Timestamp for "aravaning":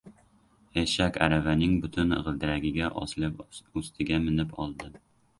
1.25-1.75